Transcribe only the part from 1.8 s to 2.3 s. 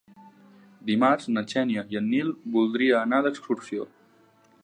i en